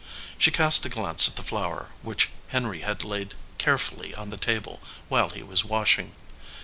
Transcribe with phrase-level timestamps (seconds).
[0.39, 4.81] She cast a glance at the flower which Henry had laid carefully on the table
[5.09, 6.15] while he was washing.